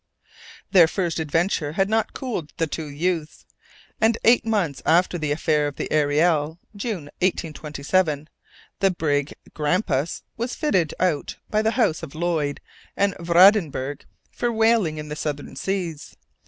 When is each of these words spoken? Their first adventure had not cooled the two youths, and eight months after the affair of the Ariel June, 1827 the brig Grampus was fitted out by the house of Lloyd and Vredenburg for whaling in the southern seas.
Their 0.71 0.87
first 0.87 1.19
adventure 1.19 1.73
had 1.73 1.87
not 1.87 2.15
cooled 2.15 2.51
the 2.57 2.65
two 2.65 2.87
youths, 2.87 3.45
and 4.01 4.17
eight 4.23 4.43
months 4.47 4.81
after 4.83 5.19
the 5.19 5.31
affair 5.31 5.67
of 5.67 5.75
the 5.75 5.91
Ariel 5.93 6.57
June, 6.75 7.03
1827 7.21 8.27
the 8.79 8.89
brig 8.89 9.35
Grampus 9.53 10.23
was 10.37 10.55
fitted 10.55 10.95
out 10.99 11.35
by 11.51 11.61
the 11.61 11.77
house 11.77 12.01
of 12.01 12.15
Lloyd 12.15 12.61
and 12.97 13.13
Vredenburg 13.19 14.03
for 14.31 14.51
whaling 14.51 14.97
in 14.97 15.09
the 15.09 15.15
southern 15.15 15.55
seas. 15.55 16.17